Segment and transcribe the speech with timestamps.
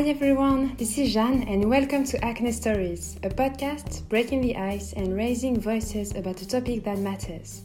[0.00, 4.94] Hi everyone, this is Jeanne and welcome to Acne Stories, a podcast breaking the ice
[4.94, 7.64] and raising voices about a topic that matters.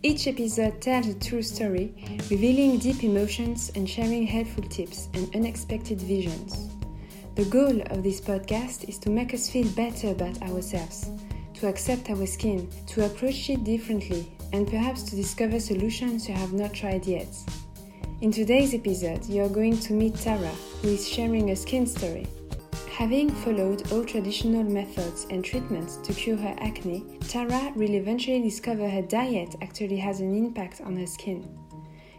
[0.00, 1.92] Each episode tells a true story,
[2.30, 6.68] revealing deep emotions and sharing helpful tips and unexpected visions.
[7.34, 11.10] The goal of this podcast is to make us feel better about ourselves,
[11.54, 16.52] to accept our skin, to approach it differently, and perhaps to discover solutions you have
[16.52, 17.34] not tried yet.
[18.20, 22.28] In today's episode, you are going to meet Tara, who is sharing a skin story.
[22.88, 28.88] Having followed all traditional methods and treatments to cure her acne, Tara will eventually discover
[28.88, 31.58] her diet actually has an impact on her skin.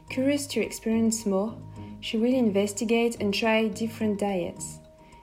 [0.10, 1.58] Curious to experience more,
[2.02, 4.80] she will investigate and try different diets.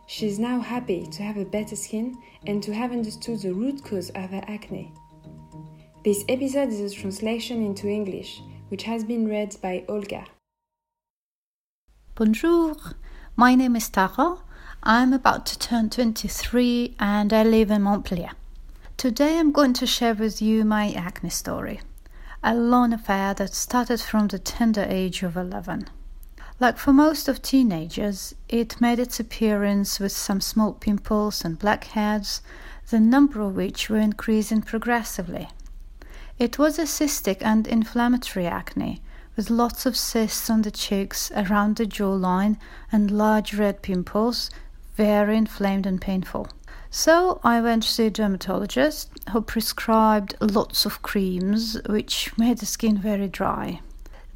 [0.07, 3.85] She is now happy to have a better skin and to have understood the root
[3.85, 4.91] cause of her acne.
[6.03, 10.25] This episode is a translation into English, which has been read by Olga.
[12.15, 12.77] Bonjour,
[13.37, 14.37] my name is Tara.
[14.83, 18.33] I'm about to turn 23 and I live in Montpellier.
[18.99, 21.81] Today I'm going to share with you my acne story,
[22.43, 25.89] a long affair that started from the tender age of 11.
[26.61, 32.43] Like for most of teenagers, it made its appearance with some small pimples and blackheads,
[32.91, 35.49] the number of which were increasing progressively.
[36.39, 39.01] It was a cystic and inflammatory acne
[39.37, 42.57] with lots of cysts on the cheeks, around the jawline,
[42.91, 44.51] and large red pimples,
[44.97, 46.49] very inflamed and painful.
[46.91, 52.67] So I went to see a dermatologist who prescribed lots of creams, which made the
[52.67, 53.81] skin very dry.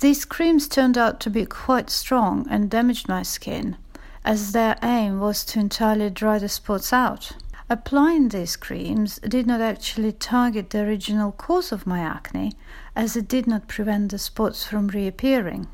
[0.00, 3.77] These creams turned out to be quite strong and damaged my skin,
[4.24, 7.33] as their aim was to entirely dry the spots out.
[7.69, 12.53] Applying these creams did not actually target the original cause of my acne,
[12.95, 15.67] as it did not prevent the spots from reappearing.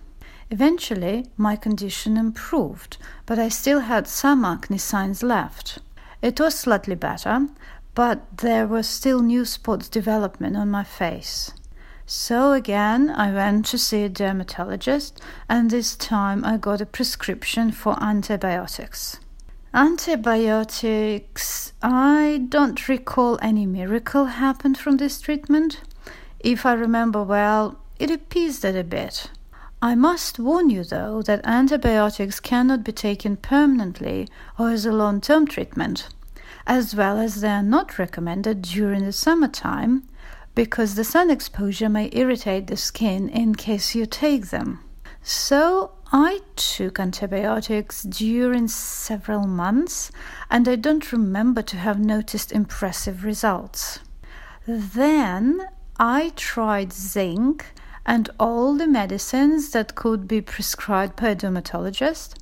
[0.51, 5.81] Eventually, my condition improved, but I still had some acne signs left.
[6.23, 7.49] It was slightly better,
[7.95, 11.53] but there were still new spots developing on my face.
[12.07, 17.71] So again, I went to see a dermatologist, and this time I got a prescription
[17.71, 19.21] for antibiotics.
[19.75, 25.81] Antibiotics, I don't recall any miracle happened from this treatment.
[26.41, 29.31] If I remember well, it appeased it a bit.
[29.81, 34.29] I must warn you, though, that antibiotics cannot be taken permanently
[34.59, 36.11] or as a long term treatment,
[36.67, 40.03] as well as they are not recommended during the summertime
[40.55, 44.81] because the sun exposure may irritate the skin in case you take them.
[45.23, 50.11] So I took antibiotics during several months
[50.51, 54.01] and I don't remember to have noticed impressive results.
[54.67, 55.69] Then
[55.99, 57.67] I tried zinc
[58.05, 62.39] and all the medicines that could be prescribed by a dermatologist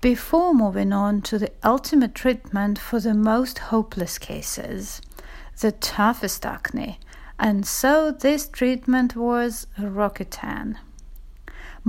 [0.00, 5.00] before moving on to the ultimate treatment for the most hopeless cases,
[5.60, 6.98] the toughest acne.
[7.38, 10.78] And so this treatment was Roaccutane.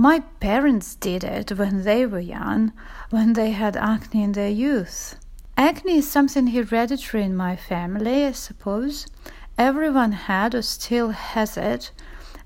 [0.00, 2.72] My parents did it when they were young,
[3.10, 5.16] when they had acne in their youth.
[5.58, 9.06] Acne is something hereditary in my family, I suppose.
[9.58, 11.90] Everyone had or still has it,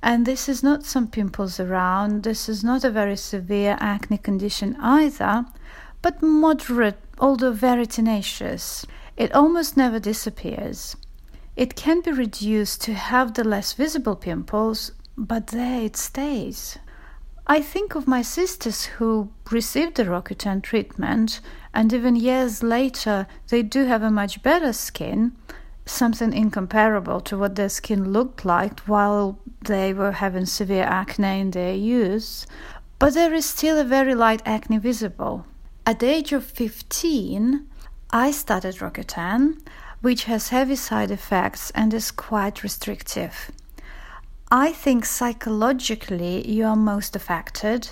[0.03, 2.25] and this is not some pimples around.
[2.25, 5.47] This is not a very severe acne condition either,
[6.03, 8.85] but moderate, although very tenacious.
[9.17, 10.97] It almost never disappears.
[11.55, 16.79] It can be reduced to have the less visible pimples, but there it stays.
[17.47, 21.43] I think of my sisters who received the Roaccutane treatment,
[21.75, 25.37] and even years later, they do have a much better skin,
[25.85, 31.51] something incomparable to what their skin looked like while they were having severe acne in
[31.51, 32.47] their youth,
[32.99, 35.45] but there is still a very light acne visible.
[35.85, 37.67] At the age of 15,
[38.11, 39.61] I started Roaccutane,
[40.01, 43.51] which has heavy side effects and is quite restrictive.
[44.57, 47.91] I think psychologically you are most affected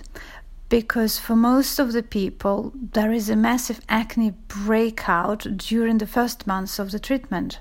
[0.68, 6.46] because for most of the people there is a massive acne breakout during the first
[6.46, 7.58] months of the treatment.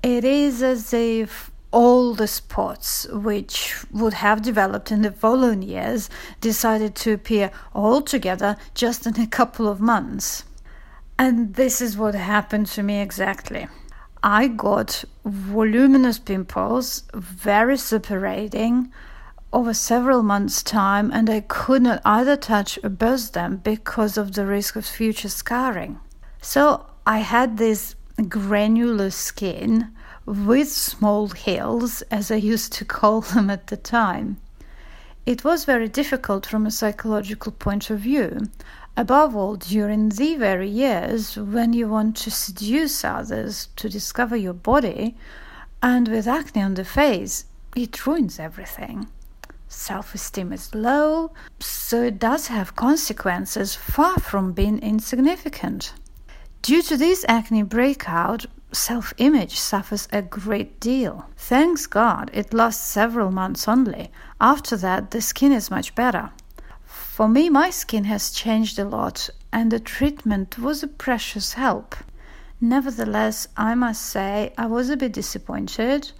[0.00, 6.08] It is as if all the spots which would have developed in the following years
[6.40, 10.44] decided to appear all together just in a couple of months.
[11.18, 13.66] And this is what happened to me exactly.
[14.26, 18.90] I got voluminous pimples, very suppurating,
[19.52, 24.32] over several months' time, and I could not either touch or burst them because of
[24.32, 26.00] the risk of future scarring.
[26.40, 29.94] So I had this granular skin
[30.24, 34.38] with small hills, as I used to call them at the time.
[35.26, 38.48] It was very difficult from a psychological point of view.
[38.96, 44.52] Above all, during the very years when you want to seduce others to discover your
[44.52, 45.16] body,
[45.82, 49.08] and with acne on the face, it ruins everything.
[49.66, 55.92] Self esteem is low, so it does have consequences far from being insignificant.
[56.62, 61.28] Due to this acne breakout, self image suffers a great deal.
[61.36, 64.12] Thanks God, it lasts several months only.
[64.40, 66.30] After that, the skin is much better.
[67.14, 71.94] For me, my skin has changed a lot, and the treatment was a precious help.
[72.60, 76.10] Nevertheless, I must say I was a bit disappointed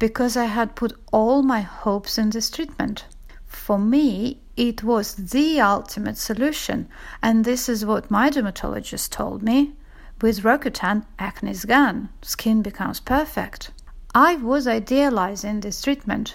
[0.00, 3.04] because I had put all my hopes in this treatment.
[3.46, 6.88] For me, it was the ultimate solution,
[7.22, 9.74] and this is what my dermatologist told me.
[10.20, 13.70] With Roaccutane, acne is gone, skin becomes perfect.
[14.12, 16.34] I was idealizing this treatment,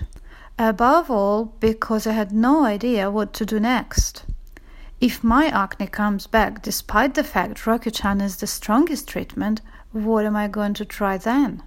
[0.58, 4.26] above all because I had no idea what to do next.
[5.00, 9.62] If my acne comes back despite the fact Roaccutane is the strongest treatment,
[9.92, 11.62] what am I going to try then?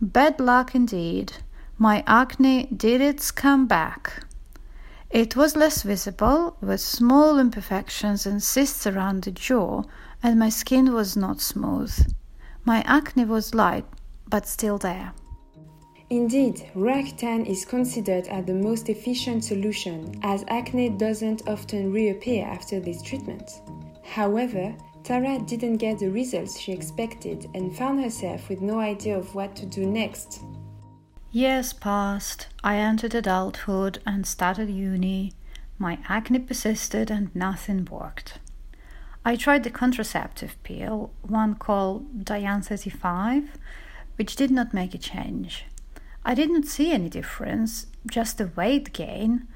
[0.00, 1.34] Bad luck indeed.
[1.78, 4.24] My acne did its comeback.
[5.10, 9.84] It was less visible, with small imperfections and cysts around the jaw,
[10.22, 11.94] and my skin was not smooth.
[12.64, 13.84] My acne was light,
[14.28, 15.12] but still there.
[16.12, 22.80] Indeed, Roaccutane is considered as the most efficient solution as acne doesn't often reappear after
[22.80, 23.62] this treatment.
[24.04, 24.74] However,
[25.04, 29.56] Tara didn't get the results she expected and found herself with no idea of what
[29.56, 30.42] to do next.
[31.30, 35.32] Years passed, I entered adulthood and started uni.
[35.78, 38.38] My acne persisted and nothing worked.
[39.24, 43.56] I tried the contraceptive pill, one called Diane 35,
[44.16, 45.64] which did not make a change.
[46.24, 49.48] I did not see any difference, just a weight gain,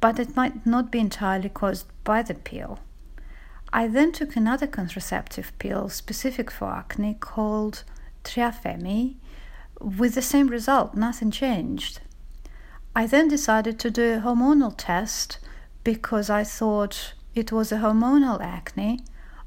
[0.00, 2.78] but it might not be entirely caused by the pill.
[3.72, 7.82] I then took another contraceptive pill specific for acne called
[8.22, 9.16] Triafemi,
[9.80, 12.00] with the same result, nothing changed.
[12.94, 15.38] I then decided to do a hormonal test
[15.84, 19.00] because I thought it was a hormonal acne,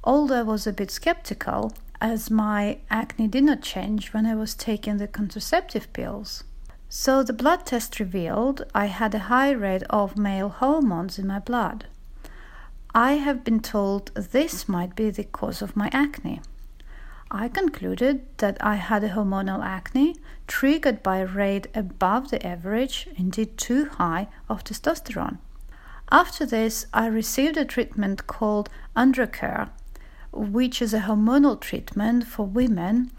[0.03, 4.53] although I was a bit skeptical as my acne did not change when I was
[4.53, 6.43] taking the contraceptive pills.
[6.91, 11.37] So the blood test revealed I had a high rate of male hormones in my
[11.37, 11.85] blood.
[12.95, 16.41] I have been told this might be the cause of my acne.
[17.29, 20.15] I concluded that I had a hormonal acne
[20.47, 25.37] triggered by a rate above the average, indeed too high, of testosterone.
[26.11, 29.69] After this, I received a treatment called Androcur,
[30.31, 33.11] which is a hormonal treatment for women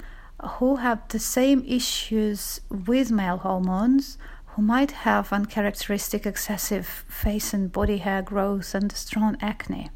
[0.43, 7.73] who have the same issues with male hormones, who might have uncharacteristic excessive face and
[7.73, 9.91] body hair growth and strong acne.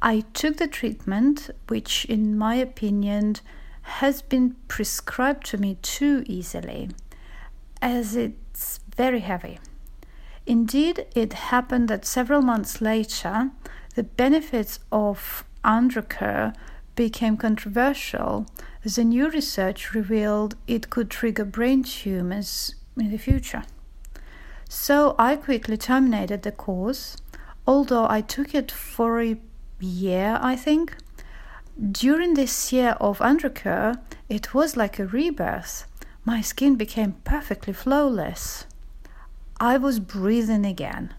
[0.00, 3.36] I took the treatment, which, in my opinion,
[3.82, 6.90] has been prescribed to me too easily,
[7.80, 9.58] as it's very heavy.
[10.46, 13.50] Indeed, it happened that several months later,
[13.94, 16.54] the benefits of Androcur
[16.98, 18.44] became controversial
[18.84, 23.62] as the new research revealed it could trigger brain tumors in the future.
[24.68, 27.16] So I quickly terminated the course,
[27.68, 29.38] although I took it for a
[29.78, 30.96] year, I think.
[31.80, 35.86] During this year of Androcur, it was like a rebirth.
[36.24, 38.66] My skin became perfectly flawless.
[39.60, 41.14] I was breathing again.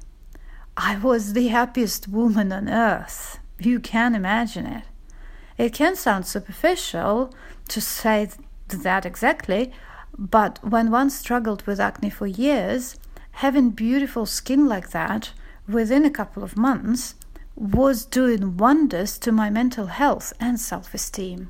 [0.76, 3.40] I was the happiest woman on earth.
[3.60, 4.84] You can imagine it.
[5.60, 7.34] It can sound superficial
[7.68, 8.30] to say
[8.70, 9.74] that exactly,
[10.18, 12.96] but when one struggled with acne for years,
[13.32, 15.34] having beautiful skin like that
[15.68, 17.16] within a couple of months
[17.58, 21.50] was doing wonders to my mental health and self esteem.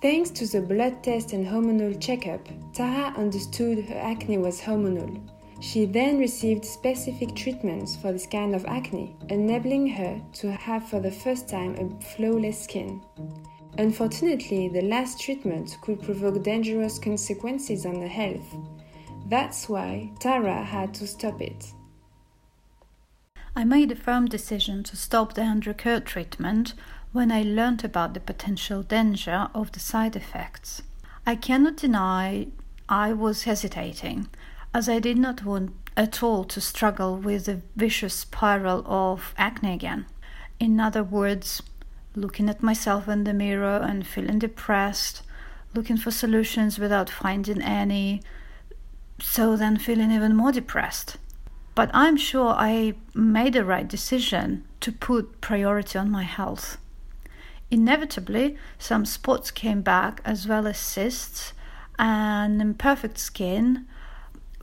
[0.00, 5.20] Thanks to the blood test and hormonal checkup, Tara understood her acne was hormonal.
[5.60, 11.00] She then received specific treatments for this kind of acne, enabling her to have for
[11.00, 13.02] the first time a flawless skin.
[13.76, 18.54] Unfortunately, the last treatment could provoke dangerous consequences on her health.
[19.28, 21.72] That's why Tara had to stop it.
[23.56, 26.74] I made a firm decision to stop the Androcur treatment
[27.12, 30.82] when I learned about the potential danger of the side effects.
[31.26, 32.48] I cannot deny
[32.88, 34.28] I was hesitating
[34.74, 39.72] as I did not want at all to struggle with the vicious spiral of acne
[39.72, 40.06] again.
[40.60, 41.62] In other words,
[42.14, 45.22] looking at myself in the mirror and feeling depressed,
[45.74, 48.22] looking for solutions without finding any,
[49.20, 51.16] so then feeling even more depressed.
[51.74, 56.78] But I'm sure I made the right decision to put priority on my health.
[57.70, 61.52] Inevitably, some spots came back as well as cysts
[61.98, 63.86] and imperfect skin,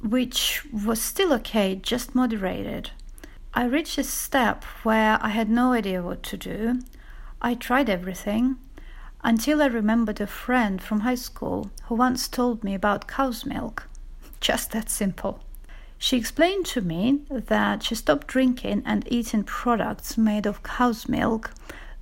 [0.05, 2.91] which was still okay, just moderated.
[3.55, 6.81] I reached a step where I had no idea what to do.
[7.41, 8.57] I tried everything
[9.23, 13.87] until I remembered a friend from high school who once told me about cow's milk.
[14.39, 15.39] Just that simple.
[15.97, 21.51] She explained to me that she stopped drinking and eating products made of cow's milk,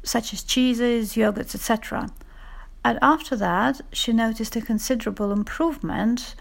[0.04, 2.10] such as cheeses, yogurts, etc.
[2.84, 6.36] And after that, she noticed a considerable improvement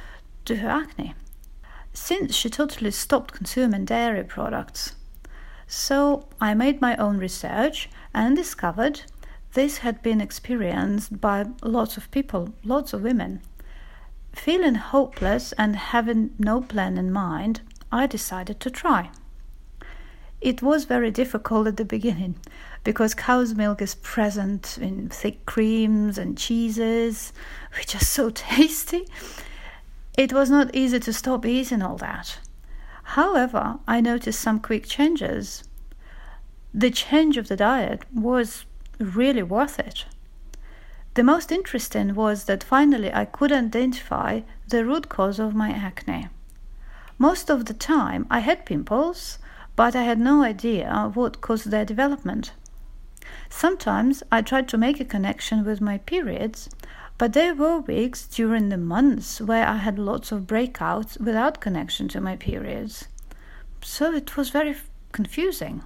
[0.46, 1.14] to her acne.
[1.92, 4.94] Since she totally stopped consuming dairy products.
[5.66, 9.02] So I made my own research and discovered
[9.54, 13.42] this had been experienced by lots of people, lots of women.
[14.34, 19.10] Feeling hopeless and having no plan in mind, I decided to try.
[20.40, 22.34] It was very difficult at the beginning
[22.82, 27.32] because cow's milk is present in thick creams and cheeses,
[27.76, 29.06] which are so tasty.
[30.16, 32.38] It was not easy to stop eating all that.
[33.02, 35.64] However, I noticed some quick changes.
[36.74, 38.64] The change of the diet was
[38.98, 40.04] really worth it.
[41.14, 46.28] The most interesting was that finally I could identify the root cause of my acne.
[47.18, 49.38] Most of the time I had pimples,
[49.76, 52.52] but I had no idea what caused their development.
[53.48, 56.68] Sometimes I tried to make a connection with my periods,
[57.22, 62.08] but there were weeks during the months where I had lots of breakouts without connection
[62.08, 63.06] to my periods.
[63.80, 64.74] So it was very
[65.12, 65.84] confusing.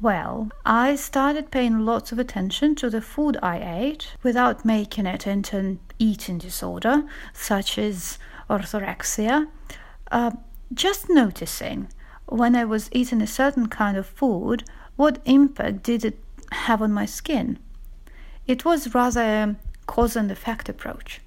[0.00, 5.26] Well, I started paying lots of attention to the food I ate without making it
[5.26, 7.02] into an eating disorder,
[7.32, 9.48] such as orthorexia.
[10.12, 10.30] Uh,
[10.72, 11.88] just noticing
[12.26, 14.62] when I was eating a certain kind of food,
[14.94, 16.20] what impact did it
[16.52, 17.58] have on my skin?
[18.46, 21.20] It was rather a cause and effect approach.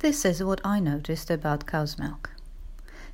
[0.00, 2.30] This is what I noticed about cow's milk.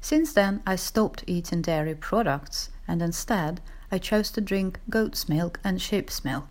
[0.00, 3.60] Since then, I stopped eating dairy products and instead
[3.90, 6.46] I chose to drink goat's milk and sheep's milk.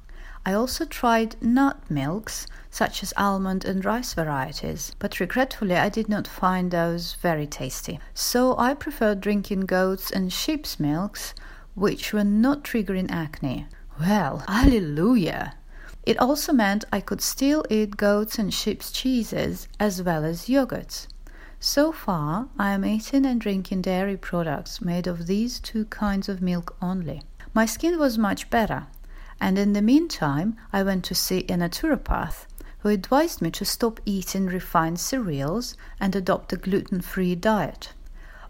[0.46, 6.10] I also tried nut milks, such as almond and rice varieties, but regretfully I did
[6.10, 8.00] not find those very tasty.
[8.14, 11.34] So I preferred drinking goat's and sheep's milks,
[11.76, 13.68] which were not triggering acne.
[14.00, 15.54] Well, hallelujah!
[16.06, 21.08] It also meant I could still eat goat's and sheep's cheeses as well as yogurts.
[21.62, 26.42] So far, I am eating and drinking dairy products made of these two kinds of
[26.42, 27.24] milk only.
[27.54, 28.88] My skin was much better,
[29.40, 32.48] and in the meantime, I went to see a naturopath
[32.80, 37.94] who advised me to stop eating refined cereals and adopt a gluten free diet.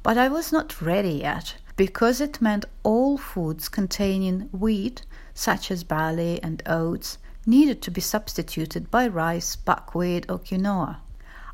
[0.01, 5.03] But I was not ready yet because it meant all foods containing wheat,
[5.35, 10.97] such as barley and oats, needed to be substituted by rice, buckwheat, or quinoa.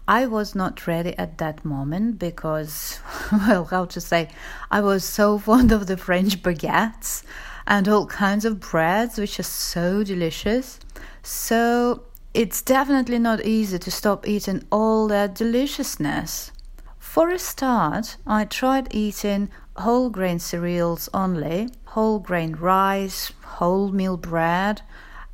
[0.07, 2.99] I was not ready at that moment because,
[3.31, 4.29] well, how to say,
[4.71, 7.23] I was so fond of the French baguettes
[7.67, 10.79] and all kinds of breads, which are so delicious.
[11.21, 12.03] So
[12.33, 16.51] it's definitely not easy to stop eating all that deliciousness.
[16.97, 24.81] For a start, I tried eating whole grain cereals only, whole grain rice, wholemeal bread,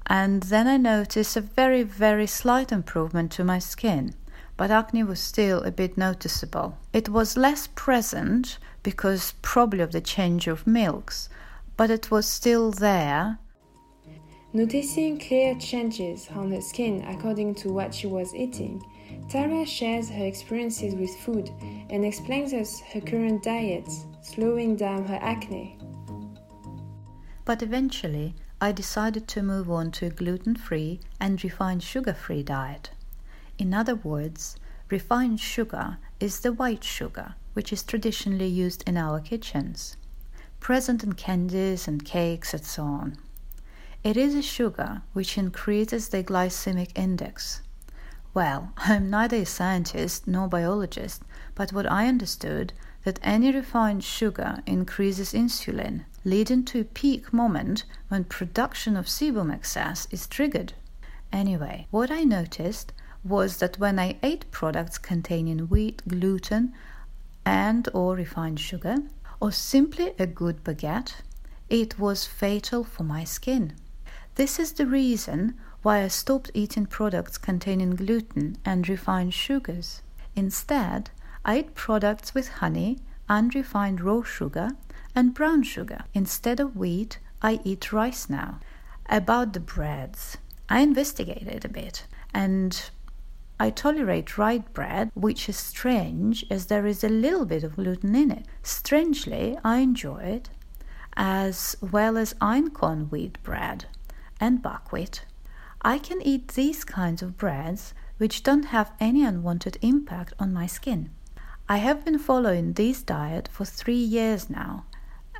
[0.08, 4.14] and then I noticed a very, very slight improvement to my skin
[4.58, 6.78] but acne was still a bit noticeable.
[6.94, 11.30] It was less present because probably of the change of milks,
[11.76, 13.40] but it was still there.
[14.54, 18.82] Noticing clear changes on her skin according to what she was eating,
[19.30, 21.52] Tara shares her experiences with food
[21.90, 23.90] and explains us her current diet,
[24.22, 25.78] slowing down her acne.
[27.44, 28.36] But eventually,
[28.66, 32.90] I decided to move on to a gluten free and refined sugar free diet.
[33.60, 34.56] In other words,
[34.90, 39.98] refined sugar is the white sugar which is traditionally used in our kitchens,
[40.60, 43.18] present in candies and cakes and so on.
[44.04, 47.62] It is a sugar which increases the glycemic index.
[48.34, 51.22] Well, I'm neither a scientist nor biologist,
[51.54, 52.74] but what I understood
[53.06, 59.54] that any refined sugar increases insulin, leading to a peak moment when production of sebum
[59.54, 60.74] excess is triggered.
[61.32, 62.92] Anyway, what I noticed
[63.24, 66.74] was that when I ate products containing wheat, gluten,
[67.46, 68.98] and or refined sugar,
[69.40, 71.22] or simply a good baguette,
[71.70, 73.74] it was fatal for my skin.
[74.34, 80.02] This is the reason why I stopped eating products containing gluten and refined sugars.
[80.36, 81.12] Instead,
[81.48, 82.98] I ate products with honey,
[83.30, 84.72] unrefined raw sugar,
[85.14, 88.60] and brown sugar instead of wheat, I eat rice now.
[89.08, 90.38] About the breads,
[90.70, 92.90] I investigated a bit and
[93.60, 98.16] I tolerate rye bread, which is strange as there is a little bit of gluten
[98.16, 98.46] in it.
[98.64, 100.50] Strangely, I enjoy it,
[101.16, 103.86] as well as einkorn wheat bread
[104.40, 105.24] and buckwheat.
[105.84, 110.66] I can eat these kinds of breads which don't have any unwanted impact on my
[110.66, 111.12] skin.
[111.68, 114.86] I have been following this diet for three years now,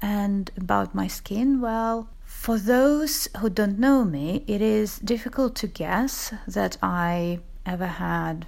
[0.02, 5.68] and about my skin, well, for those who don't know me, it is difficult to
[5.68, 8.48] guess that I ever had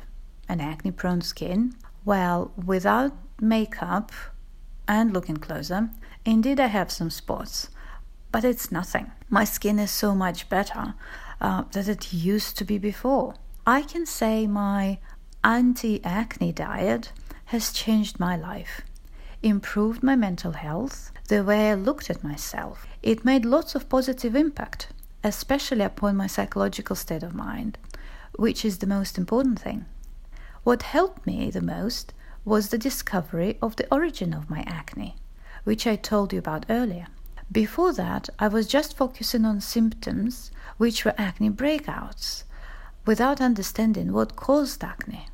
[0.50, 1.76] an acne prone skin.
[2.04, 4.12] Well, without makeup
[4.88, 5.92] and looking closer,
[6.26, 7.70] indeed I have some spots,
[8.32, 9.12] but it's nothing.
[9.30, 10.96] My skin is so much better
[11.40, 13.36] uh, than it used to be before.
[13.68, 14.98] I can say my
[15.44, 17.12] anti acne diet
[17.48, 18.82] has changed my life,
[19.42, 22.86] improved my mental health, the way I looked at myself.
[23.02, 24.90] It made lots of positive impact,
[25.24, 27.78] especially upon my psychological state of mind,
[28.36, 29.86] which is the most important thing.
[30.64, 32.14] What helped me the most
[32.44, 35.16] was the discovery of the origin of my acne,
[35.64, 37.08] which I told you about earlier.
[37.50, 42.44] Before that, I was just focusing on symptoms, which were acne breakouts,
[43.06, 45.30] without understanding what caused acne.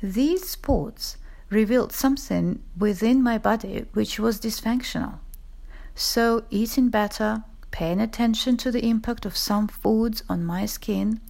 [0.00, 1.17] These spots
[1.50, 5.18] revealed something within my body which was dysfunctional.
[5.94, 11.20] So, eating better, paying attention to the impact of some foods on my skin,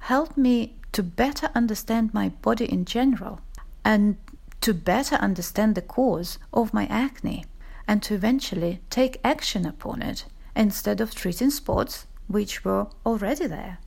[0.00, 3.40] helped me to better understand my body in general
[3.84, 4.16] and
[4.60, 7.44] to better understand the cause of my acne
[7.88, 10.24] and to eventually take action upon it
[10.54, 13.78] instead of treating spots which were already there.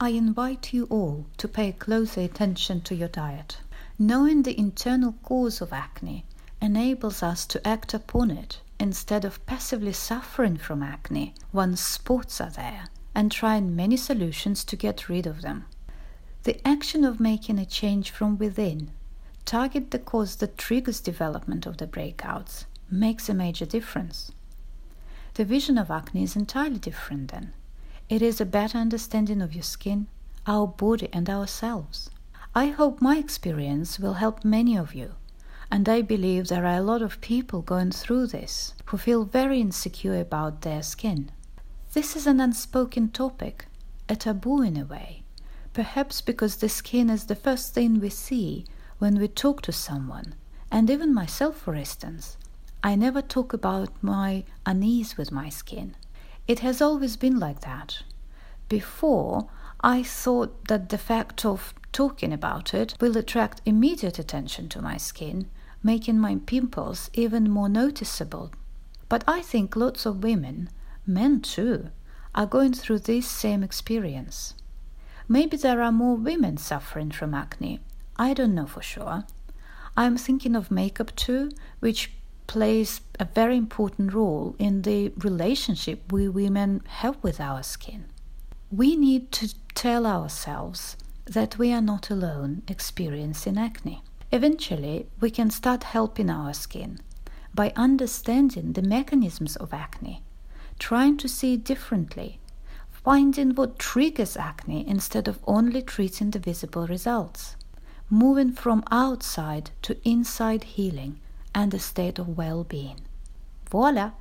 [0.00, 3.58] I invite you all to pay closer attention to your diet.
[3.98, 6.26] Knowing the internal cause of acne
[6.60, 12.50] enables us to act upon it instead of passively suffering from acne once spots are
[12.50, 15.64] there and trying many solutions to get rid of them.
[16.42, 18.90] The action of making a change from within,
[19.46, 24.30] target the cause that triggers development of the breakouts, makes a major difference.
[25.34, 27.54] The vision of acne is entirely different then.
[28.10, 30.06] It is a better understanding of your skin,
[30.46, 32.10] our body, and ourselves.
[32.56, 35.12] I hope my experience will help many of you
[35.70, 39.60] and I believe there are a lot of people going through this who feel very
[39.60, 41.30] insecure about their skin.
[41.92, 43.66] This is an unspoken topic,
[44.08, 45.22] a taboo in a way,
[45.74, 48.64] perhaps because the skin is the first thing we see
[48.98, 50.34] when we talk to someone,
[50.72, 52.38] and even myself, for instance.
[52.82, 55.94] I never talk about my unease with my skin.
[56.48, 58.02] It has always been like that.
[58.70, 59.50] Before,
[59.82, 64.98] I thought that the fact of talking about it will attract immediate attention to my
[64.98, 65.48] skin
[65.82, 68.50] making my pimples even more noticeable.
[69.08, 70.68] But I think lots of women,
[71.06, 71.90] men too,
[72.34, 74.54] are going through this same experience.
[75.28, 77.80] Maybe there are more women suffering from acne.
[78.16, 79.24] I don't know for sure.
[79.96, 82.12] I'm thinking of makeup too, which
[82.46, 88.06] plays a very important role in the relationship we women have with our skin.
[88.70, 94.02] We need to tell ourselves that we are not alone experiencing acne.
[94.32, 97.00] Eventually, we can start helping our skin
[97.54, 100.22] by understanding the mechanisms of acne,
[100.78, 102.38] trying to see it differently,
[102.90, 107.56] finding what triggers acne instead of only treating the visible results,
[108.10, 111.18] moving from outside to inside healing
[111.54, 113.00] and a state of well being.
[113.70, 114.12] Voila!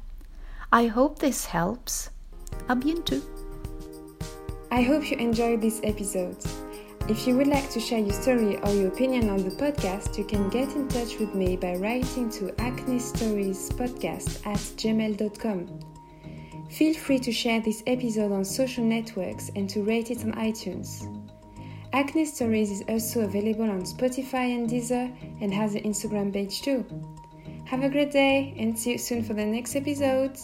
[0.72, 2.10] I hope this helps.
[2.70, 3.22] A bientôt!
[4.72, 6.38] I hope you enjoyed this episode.
[7.08, 10.24] If you would like to share your story or your opinion on the podcast, you
[10.24, 15.80] can get in touch with me by writing to acnestoriespodcast at gmail.com.
[16.72, 21.06] Feel free to share this episode on social networks and to rate it on iTunes.
[21.94, 26.84] Acne Stories is also available on Spotify and Deezer and has an Instagram page too.
[27.66, 30.40] Have a great day and see you soon for the next episode.